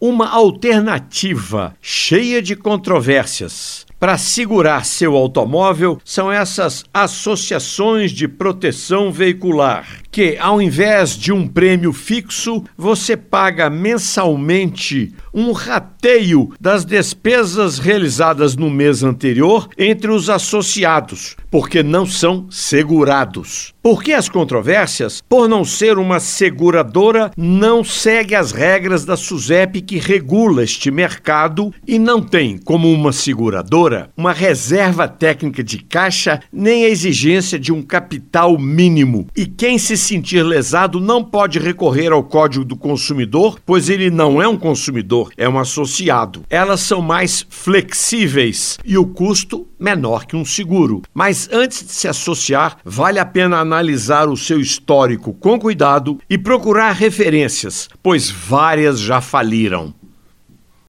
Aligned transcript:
uma 0.00 0.28
alternativa 0.28 1.74
cheia 1.82 2.40
de 2.40 2.56
controvérsias. 2.56 3.84
Para 4.00 4.16
segurar 4.16 4.86
seu 4.86 5.14
automóvel 5.14 6.00
são 6.02 6.32
essas 6.32 6.86
associações 6.92 8.10
de 8.10 8.26
proteção 8.26 9.12
veicular, 9.12 9.99
que 10.10 10.36
ao 10.38 10.60
invés 10.60 11.16
de 11.16 11.32
um 11.32 11.46
prêmio 11.46 11.92
fixo, 11.92 12.64
você 12.76 13.16
paga 13.16 13.70
mensalmente 13.70 15.12
um 15.32 15.52
rateio 15.52 16.52
das 16.60 16.84
despesas 16.84 17.78
realizadas 17.78 18.56
no 18.56 18.68
mês 18.68 19.02
anterior 19.02 19.68
entre 19.78 20.10
os 20.10 20.28
associados, 20.28 21.36
porque 21.50 21.82
não 21.82 22.04
são 22.04 22.46
segurados. 22.50 23.72
Por 23.82 24.02
que 24.02 24.12
as 24.12 24.28
controvérsias? 24.28 25.22
Por 25.26 25.48
não 25.48 25.64
ser 25.64 25.98
uma 25.98 26.20
seguradora, 26.20 27.30
não 27.36 27.82
segue 27.82 28.34
as 28.34 28.52
regras 28.52 29.04
da 29.04 29.16
SUSEP 29.16 29.80
que 29.80 29.98
regula 29.98 30.62
este 30.62 30.90
mercado 30.90 31.72
e 31.86 31.98
não 31.98 32.20
tem, 32.20 32.58
como 32.58 32.92
uma 32.92 33.12
seguradora, 33.12 34.10
uma 34.16 34.32
reserva 34.32 35.08
técnica 35.08 35.64
de 35.64 35.78
caixa 35.78 36.40
nem 36.52 36.84
a 36.84 36.88
exigência 36.88 37.58
de 37.58 37.72
um 37.72 37.80
capital 37.80 38.58
mínimo. 38.58 39.26
E 39.34 39.46
quem 39.46 39.78
se 39.78 39.96
sentir 40.00 40.42
lesado 40.42 40.98
não 40.98 41.22
pode 41.22 41.58
recorrer 41.58 42.10
ao 42.10 42.24
Código 42.24 42.64
do 42.64 42.76
Consumidor, 42.76 43.60
pois 43.64 43.88
ele 43.88 44.10
não 44.10 44.42
é 44.42 44.48
um 44.48 44.56
consumidor, 44.56 45.30
é 45.36 45.48
um 45.48 45.58
associado. 45.58 46.42
Elas 46.50 46.80
são 46.80 47.00
mais 47.00 47.46
flexíveis 47.48 48.78
e 48.84 48.98
o 48.98 49.06
custo 49.06 49.68
menor 49.78 50.26
que 50.26 50.34
um 50.34 50.44
seguro. 50.44 51.02
Mas 51.14 51.48
antes 51.52 51.86
de 51.86 51.92
se 51.92 52.08
associar, 52.08 52.78
vale 52.84 53.18
a 53.18 53.24
pena 53.24 53.58
analisar 53.58 54.28
o 54.28 54.36
seu 54.36 54.58
histórico 54.58 55.32
com 55.34 55.58
cuidado 55.58 56.18
e 56.28 56.36
procurar 56.36 56.92
referências, 56.92 57.88
pois 58.02 58.30
várias 58.30 58.98
já 58.98 59.20
faliram. 59.20 59.99